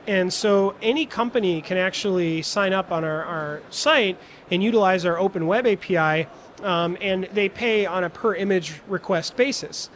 And 0.05 0.31
so 0.31 0.75
any 0.79 1.07
company 1.07 1.59
can 1.63 1.77
actually 1.77 2.43
sign 2.43 2.71
up 2.71 2.91
on 2.91 3.03
our, 3.03 3.23
our 3.23 3.61
site 3.71 4.19
and 4.51 4.63
utilize 4.63 5.05
our 5.05 5.17
open 5.17 5.47
web 5.47 5.65
API, 5.65 6.27
um, 6.61 6.97
and 7.01 7.23
they 7.33 7.49
pay 7.49 7.87
on 7.87 8.03
a 8.03 8.11
per 8.11 8.35
image 8.35 8.75
request 8.87 9.35
basis. 9.35 9.89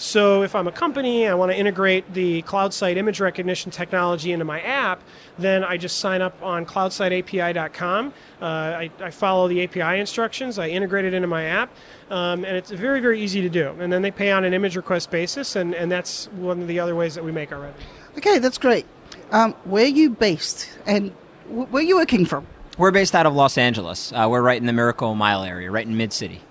So 0.00 0.44
if 0.44 0.54
I'm 0.54 0.68
a 0.68 0.72
company, 0.72 1.26
I 1.26 1.34
want 1.34 1.50
to 1.50 1.58
integrate 1.58 2.14
the 2.14 2.42
CloudSight 2.42 2.96
image 2.96 3.18
recognition 3.18 3.72
technology 3.72 4.30
into 4.30 4.44
my 4.44 4.60
app, 4.60 5.02
then 5.40 5.64
I 5.64 5.76
just 5.76 5.98
sign 5.98 6.22
up 6.22 6.40
on 6.40 6.64
cloudsightAPI.com. 6.64 8.14
Uh, 8.40 8.44
I, 8.44 8.90
I, 9.00 9.10
follow 9.10 9.48
the 9.48 9.64
API 9.64 9.98
instructions, 9.98 10.56
I 10.56 10.68
integrate 10.68 11.04
it 11.04 11.14
into 11.14 11.26
my 11.26 11.46
app, 11.46 11.74
um, 12.10 12.44
and 12.44 12.56
it's 12.56 12.70
very, 12.70 13.00
very 13.00 13.20
easy 13.20 13.40
to 13.40 13.48
do. 13.48 13.74
And 13.80 13.92
then 13.92 14.02
they 14.02 14.12
pay 14.12 14.30
on 14.30 14.44
an 14.44 14.54
image 14.54 14.76
request 14.76 15.10
basis, 15.10 15.56
and, 15.56 15.74
and 15.74 15.90
that's 15.90 16.26
one 16.28 16.62
of 16.62 16.68
the 16.68 16.78
other 16.78 16.94
ways 16.94 17.16
that 17.16 17.24
we 17.24 17.32
make 17.32 17.50
our 17.50 17.58
revenue. 17.58 17.84
Okay, 18.16 18.38
that's 18.38 18.58
great. 18.58 18.86
Um, 19.32 19.52
where 19.64 19.84
are 19.84 19.88
you 19.88 20.10
based, 20.10 20.78
and 20.86 21.10
where 21.48 21.82
are 21.82 21.86
you 21.86 21.96
working 21.96 22.24
from? 22.24 22.46
We're 22.78 22.92
based 22.92 23.16
out 23.16 23.26
of 23.26 23.34
Los 23.34 23.58
Angeles. 23.58 24.12
Uh, 24.12 24.28
we're 24.30 24.42
right 24.42 24.60
in 24.60 24.66
the 24.66 24.72
Miracle 24.72 25.16
Mile 25.16 25.42
area, 25.42 25.72
right 25.72 25.84
in 25.84 25.96
Mid 25.96 26.12
City 26.12 26.42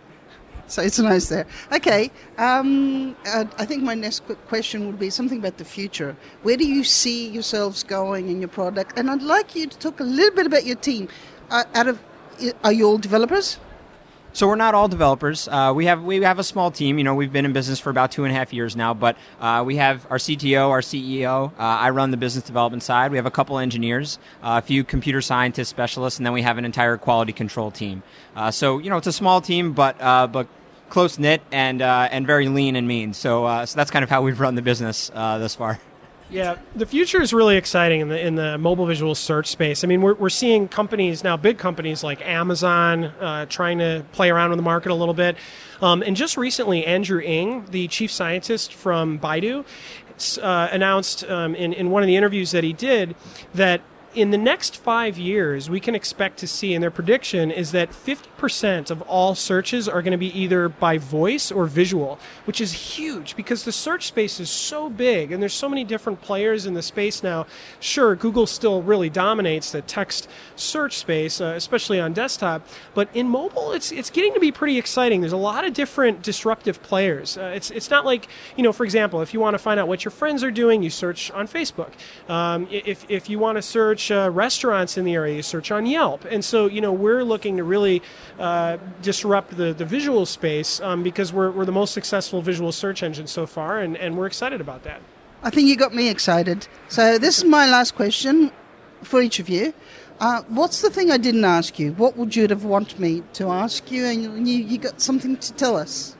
so 0.68 0.82
it's 0.82 1.00
nice 1.00 1.30
there. 1.30 1.46
Okay, 1.72 2.12
um, 2.38 3.16
uh, 3.26 3.46
I 3.58 3.66
think 3.66 3.84
my 3.84 3.96
next 3.96 4.24
question 4.48 4.86
would 4.88 5.00
be 5.00 5.10
something 5.10 5.40
about 5.40 5.58
the 5.58 5.66
future. 5.66 6.16
Where 6.44 6.58
do 6.58 6.68
you 6.68 6.84
see 6.84 7.30
yourselves 7.30 7.84
going 7.84 8.30
in 8.30 8.40
your 8.40 8.50
product? 8.50 8.98
And 9.00 9.10
I'd 9.10 9.22
like 9.22 9.56
you 9.56 9.68
to 9.68 9.78
talk 9.78 10.00
a 10.00 10.04
little 10.04 10.36
bit 10.36 10.46
about 10.46 10.66
your 10.66 10.76
team. 10.76 11.08
Uh, 11.50 11.64
out 11.74 11.88
of, 11.88 12.00
are 12.64 12.74
you 12.74 12.86
all 12.86 12.98
developers? 12.98 13.60
So 14.38 14.48
we're 14.48 14.56
not 14.56 14.76
all 14.76 14.88
developers. 14.88 15.48
Uh, 15.48 15.74
we 15.76 15.86
have 15.86 16.04
we 16.04 16.22
have 16.22 16.38
a 16.38 16.44
small 16.44 16.70
team. 16.70 17.00
You 17.00 17.04
know, 17.04 17.16
we've 17.16 17.34
been 17.34 17.44
in 17.44 17.54
business 17.54 17.80
for 17.80 17.90
about 17.90 18.12
two 18.12 18.24
and 18.24 18.32
a 18.32 18.38
half 18.38 18.54
years 18.54 18.76
now. 18.76 18.94
But 18.94 19.18
uh, 19.40 19.64
we 19.66 19.78
have 19.78 20.06
our 20.12 20.20
CTO, 20.20 20.70
our 20.70 20.82
CEO. 20.82 21.54
Uh, 21.54 21.54
I 21.58 21.90
run 21.90 22.12
the 22.12 22.18
business 22.18 22.44
development 22.44 22.84
side. 22.84 23.10
We 23.10 23.18
have 23.18 23.26
a 23.26 23.32
couple 23.32 23.58
engineers, 23.58 24.20
uh, 24.44 24.62
a 24.64 24.68
few 24.68 24.84
computer 24.84 25.22
scientist 25.22 25.72
specialists, 25.72 26.20
and 26.20 26.26
then 26.28 26.34
we 26.34 26.44
have 26.44 26.60
an 26.60 26.66
entire 26.66 26.98
quality 26.98 27.34
control 27.34 27.72
team. 27.72 28.04
Uh, 28.36 28.52
so 28.52 28.78
you 28.78 28.92
know, 28.92 28.98
it's 28.98 29.08
a 29.08 29.12
small 29.12 29.42
team, 29.42 29.74
but 29.74 30.00
uh, 30.00 30.28
but 30.28 30.48
close 30.90 31.18
knit 31.18 31.42
and 31.52 31.82
and 31.82 32.28
very 32.28 32.48
lean 32.48 32.76
and 32.76 32.88
mean. 32.88 33.16
So 33.16 33.66
so 33.66 33.76
that's 33.76 33.90
kind 33.90 34.04
of 34.04 34.12
how 34.12 34.22
we've 34.22 34.40
run 34.40 34.54
the 34.54 34.62
business 34.62 35.10
thus 35.10 35.56
far. 35.56 35.80
Yeah, 36.30 36.58
the 36.76 36.86
future 36.86 37.22
is 37.22 37.32
really 37.32 37.56
exciting 37.56 38.02
in 38.02 38.10
the 38.10 38.20
in 38.20 38.36
the 38.36 38.58
mobile 38.58 38.86
visual 38.86 39.16
search 39.16 39.48
space. 39.48 39.86
I 39.86 39.88
mean, 39.88 40.02
we're, 40.02 40.16
we're 40.16 40.30
seeing 40.30 40.68
companies 40.68 41.24
now, 41.24 41.38
big 41.38 41.58
companies 41.58 42.04
like 42.04 42.22
Amazon, 42.22 43.06
uh, 43.06 43.46
trying 43.46 43.78
to 43.78 44.04
play 44.12 44.30
around 44.30 44.50
with 44.50 44.58
the 44.58 44.64
market 44.64 44.92
a 44.92 44.96
little 44.96 45.14
bit. 45.14 45.38
Um, 45.82 46.04
and 46.04 46.18
just 46.18 46.36
recently, 46.36 46.86
Andrew 46.86 47.22
Ng, 47.22 47.68
the 47.72 47.88
chief 47.88 48.12
scientist 48.12 48.74
from 48.74 49.20
Baidu, 49.20 49.64
uh, 50.42 50.68
announced 50.72 51.24
um, 51.30 51.56
in 51.56 51.72
in 51.72 51.92
one 51.92 52.04
of 52.04 52.08
the 52.08 52.18
interviews 52.18 52.52
that 52.52 52.66
he 52.66 52.74
did 52.74 53.16
that 53.54 53.82
in 54.14 54.32
the 54.32 54.38
next 54.38 54.76
five 54.76 55.18
years, 55.18 55.70
we 55.70 55.80
can 55.80 55.96
expect 55.96 56.40
to 56.40 56.48
see, 56.48 56.74
and 56.74 56.82
their 56.82 56.92
prediction 56.92 57.52
is 57.52 57.72
that 57.72 57.92
50% 57.92 58.18
of 58.38 59.02
all 59.04 59.36
searches 59.36 59.88
are 59.90 60.02
going 60.02 60.12
to 60.12 60.18
be 60.18 60.38
either 60.40 60.70
by 60.70 60.98
voice 60.98 61.52
or 61.52 61.66
visual, 61.66 62.20
which 62.46 62.62
is 62.62 62.98
huge 62.98 63.36
because 63.36 63.64
the 63.64 63.72
search 63.72 64.08
space 64.08 64.40
is 64.40 64.50
so 64.50 64.90
big 64.90 65.32
and 65.32 65.42
there's 65.42 65.54
so 65.54 65.68
many 65.68 65.84
different 65.84 66.22
players 66.22 66.66
in 66.66 66.74
the 66.74 66.82
space 66.82 67.24
now. 67.24 67.46
Sure, 67.80 68.16
Google 68.16 68.46
still 68.48 68.82
really 68.82 69.10
dominates 69.10 69.72
the 69.72 69.82
text 69.82 70.30
search 70.56 70.98
space, 70.98 71.42
uh, 71.42 71.54
especially 71.56 72.00
on 72.00 72.14
desktop, 72.14 72.68
but 72.94 73.10
in 73.14 73.28
mobile, 73.28 73.72
it's 73.72 73.92
it's 73.92 74.10
getting 74.10 74.34
to 74.34 74.40
be 74.40 74.52
pretty 74.52 74.78
exciting. 74.78 75.22
There's 75.22 75.34
a 75.34 75.38
lot 75.38 75.66
of 75.66 75.74
different 75.74 76.22
disruptive 76.22 76.82
players. 76.84 77.38
Uh, 77.38 77.52
it's 77.56 77.72
it's 77.72 77.90
not 77.90 78.06
like 78.06 78.28
you 78.56 78.64
know, 78.64 78.74
for 78.74 78.84
example, 78.84 79.22
if 79.22 79.34
you 79.34 79.40
want 79.40 79.54
to 79.56 79.60
find 79.60 79.80
out 79.80 79.88
what 79.88 80.06
your 80.06 80.12
friends 80.12 80.44
are 80.44 80.52
doing, 80.52 80.84
you 80.84 80.90
search 80.90 81.32
on 81.32 81.48
Facebook. 81.48 81.94
Um, 82.30 82.68
if 82.72 83.10
if 83.10 83.30
you 83.30 83.40
want 83.40 83.58
to 83.58 83.62
search 83.62 84.12
uh, 84.12 84.30
restaurants 84.32 84.98
in 84.98 85.06
the 85.06 85.16
area, 85.16 85.36
you 85.36 85.42
search 85.42 85.72
on 85.72 85.86
Yelp. 85.86 86.26
And 86.26 86.44
so, 86.44 86.68
you 86.68 86.82
know, 86.82 86.94
we're 86.94 87.24
looking 87.24 87.58
to 87.58 87.64
really 87.64 88.02
uh, 88.40 88.78
disrupt 89.02 89.58
the, 89.58 89.74
the 89.74 89.86
visual 89.86 90.26
space 90.26 90.80
um, 90.82 91.04
because 91.04 91.34
we're, 91.34 91.52
we're 91.52 91.66
the 91.66 91.72
most 91.72 91.94
successful 91.94 92.42
visual 92.42 92.72
search 92.72 93.04
engine 93.04 93.28
so 93.28 93.46
far, 93.48 93.80
and, 93.80 93.98
and 93.98 94.18
we're 94.18 94.28
excited 94.28 94.62
about 94.62 94.84
that. 94.84 95.02
I 95.44 95.50
think 95.50 95.68
you 95.68 95.76
got 95.76 95.94
me 95.94 96.10
excited. 96.10 96.68
So, 96.88 97.18
this 97.18 97.38
is 97.38 97.46
my 97.46 97.68
last 97.68 97.96
question 97.96 98.52
for 99.04 99.22
each 99.22 99.40
of 99.40 99.50
you. 99.50 99.74
Uh, 100.20 100.42
what's 100.48 100.82
the 100.82 100.90
thing 100.90 101.12
I 101.12 101.18
didn't 101.18 101.46
ask 101.46 101.78
you? 101.78 101.94
What 101.94 102.18
would 102.18 102.36
you 102.36 102.48
have 102.48 102.64
wanted 102.64 103.00
me 103.00 103.24
to 103.34 103.50
ask 103.50 103.92
you? 103.92 104.06
And 104.06 104.48
you, 104.48 104.58
you 104.58 104.78
got 104.80 105.00
something 105.00 105.38
to 105.38 105.54
tell 105.54 105.78
us. 105.78 106.16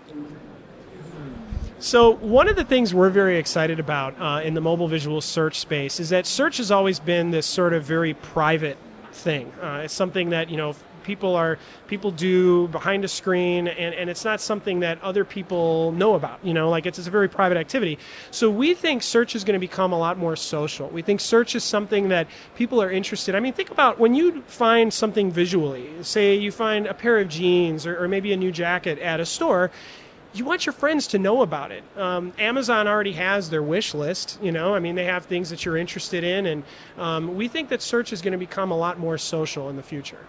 So, 1.80 2.16
one 2.16 2.48
of 2.48 2.56
the 2.56 2.64
things 2.64 2.94
we're 2.94 3.10
very 3.10 3.38
excited 3.38 3.80
about 3.80 4.20
uh, 4.20 4.42
in 4.42 4.56
the 4.56 4.62
mobile 4.62 4.88
visual 4.88 5.22
search 5.22 5.60
space 5.60 6.00
is 6.00 6.10
that 6.10 6.26
search 6.26 6.58
has 6.58 6.72
always 6.72 7.00
been 7.00 7.30
this 7.30 7.46
sort 7.46 7.74
of 7.74 7.84
very 7.84 8.16
private 8.16 8.78
thing. 9.12 9.52
Uh, 9.62 9.82
it's 9.84 9.94
something 9.94 10.32
that, 10.32 10.50
you 10.50 10.58
know, 10.58 10.76
people 11.08 11.38
are 11.38 11.58
people 11.88 12.12
do 12.12 12.68
behind 12.68 13.06
a 13.06 13.08
screen 13.08 13.68
and, 13.70 13.96
and 13.96 14.10
it's 14.10 14.26
not 14.26 14.42
something 14.42 14.82
that 14.82 15.02
other 15.02 15.24
people 15.24 15.94
know 15.94 16.16
about 16.16 16.38
you 16.44 16.54
know 16.54 16.70
like 16.70 16.86
it's, 16.86 17.00
it's 17.00 17.08
a 17.08 17.12
very 17.12 17.30
private 17.30 17.58
activity 17.58 17.98
so 18.30 18.52
we 18.52 18.74
think 18.74 19.02
search 19.02 19.34
is 19.34 19.46
going 19.46 19.54
to 19.54 19.66
become 19.70 19.94
a 19.94 19.98
lot 19.98 20.18
more 20.18 20.36
social 20.36 20.90
we 20.90 21.02
think 21.02 21.22
search 21.22 21.56
is 21.56 21.64
something 21.64 22.10
that 22.10 22.28
people 22.56 22.82
are 22.82 22.92
interested 22.92 23.34
i 23.36 23.40
mean 23.40 23.54
think 23.54 23.72
about 23.72 23.98
when 23.98 24.14
you 24.14 24.42
find 24.44 24.94
something 24.94 25.32
visually 25.32 25.90
say 26.02 26.36
you 26.36 26.52
find 26.52 26.86
a 26.86 26.94
pair 26.94 27.18
of 27.18 27.30
jeans 27.30 27.88
or, 27.88 28.04
or 28.04 28.08
maybe 28.10 28.34
a 28.34 28.38
new 28.38 28.52
jacket 28.52 29.00
at 29.00 29.22
a 29.22 29.26
store 29.26 29.72
you 30.34 30.46
want 30.46 30.66
your 30.66 30.74
friends 30.74 31.08
to 31.08 31.20
know 31.20 31.42
about 31.42 31.72
it. 31.72 31.84
Um, 31.96 32.34
Amazon 32.38 32.88
already 32.88 33.14
has 33.14 33.50
their 33.50 33.64
wish 33.64 33.94
list. 33.94 34.38
You 34.42 34.52
know, 34.52 34.76
I 34.76 34.80
mean, 34.80 34.96
they 34.96 35.06
have 35.06 35.26
things 35.26 35.50
that 35.50 35.66
you're 35.66 35.78
interested 35.78 36.24
in, 36.24 36.46
and 36.46 36.64
um, 36.98 37.36
we 37.36 37.48
think 37.48 37.70
that 37.70 37.82
search 37.82 38.14
is 38.14 38.22
going 38.22 38.34
to 38.34 38.38
become 38.38 38.72
a 38.72 38.78
lot 38.78 39.00
more 39.00 39.18
social 39.18 39.70
in 39.70 39.76
the 39.76 39.84
future. 39.84 40.26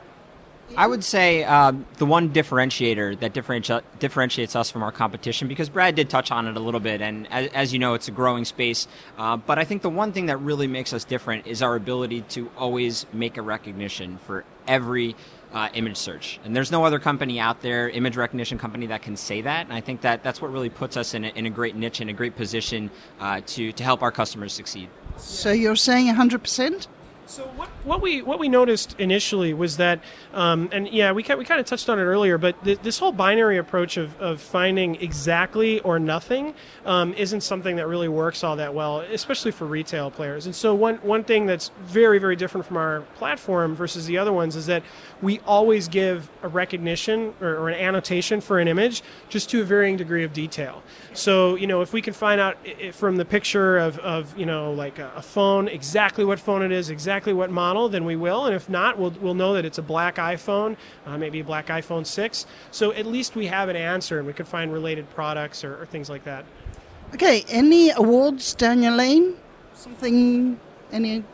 I 0.77 0.87
would 0.87 1.03
say 1.03 1.45
um, 1.45 1.87
the 1.97 2.07
one 2.07 2.31
differentiator 2.31 3.19
that 3.21 3.33
differenti- 3.33 3.83
differentiates 3.99 4.55
us 4.55 4.71
from 4.71 4.83
our 4.83 4.93
competition, 4.93 5.49
because 5.49 5.69
Brad 5.69 5.95
did 5.95 6.11
touch 6.11 6.31
on 6.31 6.47
it 6.47 6.57
a 6.57 6.61
little 6.61 6.81
bit, 6.81 7.01
and 7.01 7.31
as, 7.33 7.49
as 7.49 7.73
you 7.73 7.79
know, 7.79 7.95
it's 7.95 8.09
a 8.09 8.13
growing 8.13 8.45
space. 8.45 8.87
Uh, 9.17 9.37
but 9.37 9.59
I 9.59 9.65
think 9.65 9.83
the 9.83 9.91
one 9.91 10.13
thing 10.13 10.27
that 10.27 10.37
really 10.37 10.67
makes 10.67 10.93
us 10.93 11.05
different 11.05 11.47
is 11.47 11.63
our 11.63 11.75
ability 11.75 12.23
to 12.31 12.51
always 12.57 13.07
make 13.13 13.37
a 13.37 13.43
recognition 13.43 14.19
for 14.19 14.45
every 14.67 15.17
uh, 15.53 15.69
image 15.73 15.97
search. 15.97 16.39
And 16.45 16.55
there's 16.55 16.71
no 16.71 16.85
other 16.85 16.99
company 16.99 17.41
out 17.41 17.63
there, 17.63 17.89
image 17.89 18.17
recognition 18.17 18.59
company, 18.59 18.87
that 18.87 19.03
can 19.03 19.17
say 19.17 19.41
that. 19.41 19.65
And 19.65 19.73
I 19.73 19.81
think 19.81 20.03
that 20.03 20.23
that's 20.23 20.43
what 20.43 20.53
really 20.53 20.69
puts 20.69 20.97
us 20.97 21.15
in 21.15 21.25
a, 21.25 21.29
in 21.29 21.47
a 21.47 21.51
great 21.51 21.75
niche, 21.75 22.01
and 22.01 22.11
a 22.11 22.13
great 22.13 22.37
position 22.37 22.91
uh, 23.21 23.41
to, 23.47 23.73
to 23.73 23.85
help 23.85 24.03
our 24.03 24.13
customers 24.13 24.53
succeed. 24.53 24.91
So 25.17 25.51
you're 25.51 25.77
saying 25.77 26.15
100%? 26.15 26.87
So 27.29 27.43
what, 27.57 27.69
what 27.85 28.01
we 28.01 28.23
what 28.23 28.39
we 28.39 28.49
noticed 28.49 28.99
initially 28.99 29.53
was 29.53 29.77
that, 29.77 30.01
um, 30.33 30.71
and 30.73 30.89
yeah, 30.89 31.13
we 31.13 31.23
we 31.37 31.45
kind 31.45 31.61
of 31.61 31.67
touched 31.67 31.91
on 31.91 31.99
it 31.99 32.03
earlier, 32.03 32.39
but 32.39 32.65
th- 32.65 32.79
this 32.81 32.99
whole 32.99 33.13
binary 33.13 33.59
approach 33.59 33.99
of, 33.99 34.19
of 34.19 34.41
finding 34.41 34.95
exactly 34.97 35.79
or 35.81 35.99
nothing 35.99 36.55
um, 36.87 37.13
isn't 37.13 37.43
something 37.43 37.77
that 37.77 37.87
really 37.87 38.09
works 38.09 38.43
all 38.43 38.57
that 38.57 38.73
well, 38.73 39.01
especially 39.01 39.51
for 39.51 39.67
retail 39.67 40.11
players. 40.11 40.47
And 40.47 40.55
so 40.55 40.75
one 40.75 40.97
one 40.97 41.23
thing 41.23 41.45
that's 41.45 41.71
very 41.83 42.19
very 42.19 42.35
different 42.35 42.67
from 42.67 42.79
our 42.79 43.03
platform 43.17 43.75
versus 43.75 44.07
the 44.07 44.17
other 44.17 44.33
ones 44.33 44.57
is 44.57 44.65
that 44.65 44.83
we 45.21 45.41
always 45.41 45.87
give 45.87 46.31
a 46.43 46.49
recognition 46.49 47.35
or, 47.43 47.57
or 47.57 47.69
an 47.69 47.79
annotation 47.79 48.41
for 48.41 48.59
an 48.59 48.69
image 48.69 49.03
just 49.29 49.51
to 49.51 49.61
a 49.61 49.65
varying 49.65 49.99
degree 49.99 50.25
of 50.25 50.33
detail. 50.33 50.83
So 51.13 51.57
you 51.57 51.67
know 51.67 51.83
if 51.83 51.93
we 51.93 52.01
can 52.01 52.15
find 52.15 52.41
out 52.41 52.57
from 52.93 53.17
the 53.17 53.27
picture 53.27 53.77
of, 53.77 53.99
of 53.99 54.39
you 54.39 54.47
know 54.47 54.73
like 54.73 54.99
a, 54.99 55.13
a 55.15 55.23
phone 55.23 55.69
exactly 55.69 56.25
what 56.25 56.41
phone 56.41 56.63
it 56.63 56.73
is 56.73 56.89
exactly 56.89 57.18
exactly 57.19 57.33
what 57.33 57.51
model, 57.51 57.89
then 57.89 58.05
we 58.05 58.15
will. 58.15 58.47
And 58.47 58.55
if 58.55 58.69
not, 58.69 58.97
we'll, 58.97 59.11
we'll 59.11 59.35
know 59.35 59.53
that 59.55 59.65
it's 59.65 59.79
a 59.79 59.83
black 59.83 60.17
iPhone, 60.17 60.77
uh, 61.05 61.19
maybe 61.19 61.41
a 61.41 61.45
black 61.45 61.67
iPhone 61.67 62.07
6. 62.07 62.47
So 62.71 62.93
at 62.93 63.07
least 63.07 63.35
we 63.35 63.47
have 63.47 63.69
an 63.69 63.75
answer 63.75 64.19
and 64.19 64.27
we 64.27 64.33
could 64.33 64.47
find 64.47 64.73
related 64.73 65.11
products 65.11 65.65
or, 65.65 65.83
or 65.83 65.87
things 65.87 66.09
like 66.09 66.23
that. 66.25 66.45
Okay, 67.15 67.45
any 67.49 67.91
awards 67.91 68.55
down 68.55 68.85
your 68.85 68.93
lane? 68.93 69.35
Something, 69.75 70.61
any 70.93 71.25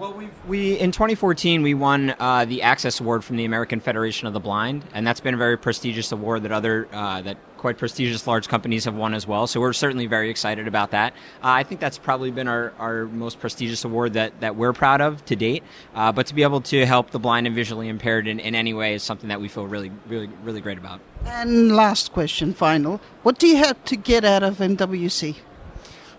well, 0.00 0.14
we 0.14 0.28
we 0.46 0.78
in 0.78 0.92
2014 0.92 1.62
we 1.62 1.74
won 1.74 2.14
uh, 2.20 2.44
the 2.44 2.62
Access 2.62 3.00
Award 3.00 3.24
from 3.24 3.36
the 3.36 3.44
American 3.44 3.80
Federation 3.80 4.28
of 4.28 4.32
the 4.32 4.38
Blind, 4.38 4.84
and 4.94 5.04
that's 5.04 5.18
been 5.18 5.34
a 5.34 5.36
very 5.36 5.58
prestigious 5.58 6.12
award 6.12 6.44
that 6.44 6.52
other 6.52 6.88
uh, 6.92 7.20
that 7.22 7.36
quite 7.58 7.76
prestigious 7.76 8.26
large 8.26 8.48
companies 8.48 8.84
have 8.86 8.94
won 8.94 9.14
as 9.14 9.26
well. 9.26 9.46
So 9.46 9.60
we're 9.60 9.72
certainly 9.72 10.06
very 10.06 10.30
excited 10.30 10.66
about 10.66 10.92
that. 10.92 11.12
Uh, 11.42 11.48
I 11.60 11.62
think 11.62 11.80
that's 11.80 11.98
probably 11.98 12.30
been 12.30 12.48
our, 12.48 12.72
our 12.78 13.04
most 13.06 13.40
prestigious 13.40 13.84
award 13.84 14.14
that, 14.14 14.40
that 14.40 14.56
we're 14.56 14.72
proud 14.72 15.00
of 15.00 15.24
to 15.26 15.36
date. 15.36 15.62
Uh, 15.94 16.12
but 16.12 16.26
to 16.28 16.34
be 16.34 16.42
able 16.42 16.60
to 16.62 16.86
help 16.86 17.10
the 17.10 17.18
blind 17.18 17.46
and 17.46 17.54
visually 17.54 17.88
impaired 17.88 18.26
in, 18.26 18.40
in 18.40 18.54
any 18.54 18.72
way 18.72 18.94
is 18.94 19.02
something 19.02 19.28
that 19.28 19.40
we 19.40 19.48
feel 19.48 19.66
really 19.66 19.90
really 20.06 20.28
really 20.42 20.60
great 20.60 20.78
about. 20.78 21.00
And 21.26 21.74
last 21.76 22.12
question, 22.12 22.54
final. 22.54 23.00
What 23.22 23.38
do 23.38 23.46
you 23.46 23.56
have 23.56 23.84
to 23.86 23.96
get 23.96 24.24
out 24.24 24.42
of 24.42 24.58
MWC? 24.58 25.36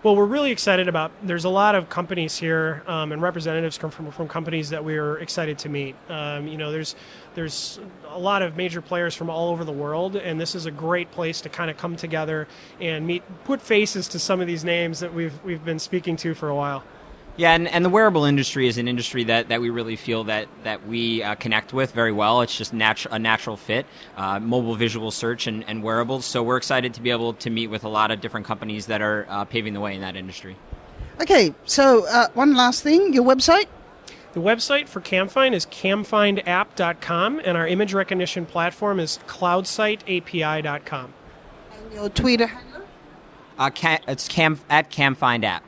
Well, 0.02 0.16
we're 0.16 0.24
really 0.24 0.50
excited 0.50 0.88
about. 0.88 1.12
There's 1.22 1.44
a 1.44 1.50
lot 1.50 1.74
of 1.74 1.90
companies 1.90 2.38
here 2.38 2.82
um, 2.86 3.12
and 3.12 3.20
representatives 3.20 3.76
come 3.76 3.90
from, 3.90 4.10
from 4.10 4.28
companies 4.28 4.70
that 4.70 4.82
we're 4.82 5.18
excited 5.18 5.58
to 5.58 5.68
meet. 5.68 5.94
Um, 6.08 6.48
you 6.48 6.56
know, 6.56 6.72
there's 6.72 6.96
there's 7.34 7.78
a 8.08 8.18
lot 8.18 8.40
of 8.40 8.56
major 8.56 8.80
players 8.80 9.14
from 9.14 9.28
all 9.28 9.50
over 9.50 9.62
the 9.62 9.72
world, 9.72 10.16
and 10.16 10.40
this 10.40 10.54
is 10.54 10.64
a 10.64 10.70
great 10.70 11.10
place 11.10 11.42
to 11.42 11.50
kind 11.50 11.70
of 11.70 11.76
come 11.76 11.96
together 11.96 12.48
and 12.80 13.06
meet, 13.06 13.22
put 13.44 13.60
faces 13.60 14.08
to 14.08 14.18
some 14.18 14.40
of 14.40 14.46
these 14.46 14.64
names 14.64 15.00
that 15.00 15.12
we've 15.12 15.44
we've 15.44 15.66
been 15.66 15.78
speaking 15.78 16.16
to 16.16 16.32
for 16.32 16.48
a 16.48 16.54
while. 16.54 16.82
Yeah, 17.36 17.54
and, 17.54 17.68
and 17.68 17.84
the 17.84 17.88
wearable 17.88 18.24
industry 18.24 18.68
is 18.68 18.76
an 18.76 18.86
industry 18.86 19.24
that, 19.24 19.48
that 19.48 19.60
we 19.60 19.70
really 19.70 19.96
feel 19.96 20.24
that 20.24 20.48
that 20.64 20.86
we 20.86 21.22
uh, 21.22 21.36
connect 21.36 21.72
with 21.72 21.92
very 21.92 22.12
well. 22.12 22.42
It's 22.42 22.56
just 22.56 22.74
natu- 22.74 23.06
a 23.10 23.18
natural 23.18 23.56
fit, 23.56 23.86
uh, 24.16 24.40
mobile 24.40 24.74
visual 24.74 25.10
search 25.10 25.46
and, 25.46 25.64
and 25.66 25.82
wearables. 25.82 26.26
So 26.26 26.42
we're 26.42 26.58
excited 26.58 26.92
to 26.94 27.00
be 27.00 27.10
able 27.10 27.32
to 27.34 27.48
meet 27.48 27.68
with 27.68 27.84
a 27.84 27.88
lot 27.88 28.10
of 28.10 28.20
different 28.20 28.46
companies 28.46 28.86
that 28.86 29.00
are 29.00 29.26
uh, 29.28 29.44
paving 29.46 29.72
the 29.72 29.80
way 29.80 29.94
in 29.94 30.02
that 30.02 30.16
industry. 30.16 30.56
Okay, 31.20 31.54
so 31.64 32.06
uh, 32.06 32.28
one 32.34 32.54
last 32.54 32.82
thing, 32.82 33.12
your 33.12 33.24
website. 33.24 33.66
The 34.32 34.40
website 34.40 34.88
for 34.88 35.00
CamFind 35.00 35.54
is 35.54 35.66
camfindapp.com, 35.66 37.40
and 37.44 37.56
our 37.56 37.66
image 37.66 37.92
recognition 37.92 38.46
platform 38.46 39.00
is 39.00 39.18
cloudsightapi.com. 39.26 41.14
And 41.72 41.92
your 41.92 42.08
Twitter 42.10 42.46
handle? 42.46 42.82
Uh, 43.58 43.70
it's 44.06 44.28
cam 44.28 44.60
at 44.70 44.90
camfindapp. 44.90 45.60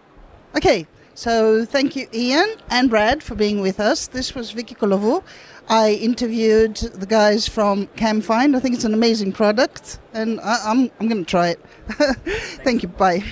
Okay, 0.57 0.87
so 1.15 1.65
thank 1.65 1.97
you, 1.97 2.07
Ian 2.13 2.57
and 2.71 2.91
Brad, 2.91 3.23
for 3.23 3.35
being 3.35 3.61
with 3.61 3.81
us. 3.81 4.07
This 4.07 4.35
was 4.35 4.51
Vicky 4.51 4.75
Colaveau. 4.75 5.23
I 5.69 5.93
interviewed 5.93 6.77
the 6.77 7.07
guys 7.07 7.47
from 7.49 7.87
CamFind. 7.97 8.57
I 8.57 8.61
think 8.61 8.75
it's 8.75 8.85
an 8.85 8.95
amazing 8.95 9.33
product, 9.33 9.99
and 10.13 10.41
I, 10.41 10.71
am 10.71 10.81
I'm, 10.81 10.91
I'm 11.01 11.09
going 11.09 11.25
to 11.25 11.31
try 11.31 11.49
it. 11.49 11.61
thank 12.65 12.83
you. 12.83 12.89
Bye. 12.89 13.23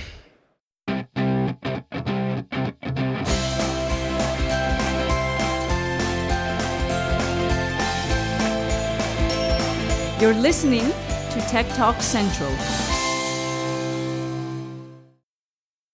You're 10.21 10.35
listening 10.35 10.85
to 11.31 11.41
Tech 11.49 11.67
Talk 11.69 11.99
Central. 12.01 12.51